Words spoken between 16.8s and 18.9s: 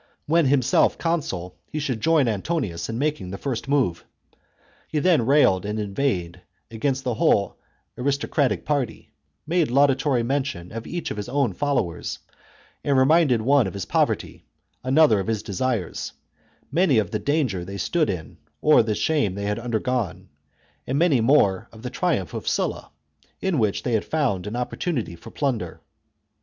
of the danger they stood in or